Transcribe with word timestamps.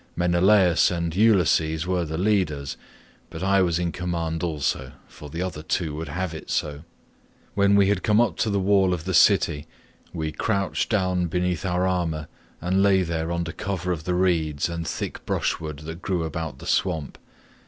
Menelaus 0.15 0.89
and 0.89 1.15
Ulysses 1.15 1.85
were 1.85 2.05
the 2.05 2.17
leaders, 2.17 2.75
but 3.29 3.43
I 3.43 3.61
was 3.61 3.77
in 3.77 3.91
command 3.91 4.41
also, 4.41 4.93
for 5.07 5.29
the 5.29 5.43
other 5.43 5.61
two 5.61 5.95
would 5.95 6.07
have 6.07 6.33
it 6.33 6.49
so. 6.49 6.81
When 7.53 7.75
we 7.75 7.85
had 7.87 8.01
come 8.01 8.19
up 8.19 8.35
to 8.37 8.49
the 8.49 8.59
wall 8.59 8.95
of 8.95 9.03
the 9.03 9.13
city 9.13 9.67
we 10.11 10.31
crouched 10.31 10.89
down 10.89 11.27
beneath 11.27 11.67
our 11.67 11.85
armour 11.85 12.27
and 12.59 12.81
lay 12.81 13.03
there 13.03 13.31
under 13.31 13.51
cover 13.51 13.91
of 13.91 14.05
the 14.05 14.15
reeds 14.15 14.69
and 14.69 14.87
thick 14.87 15.23
brushwood 15.27 15.77
that 15.85 16.01
grew 16.01 16.23
about 16.23 16.57
the 16.57 16.65
swamp. 16.65 17.19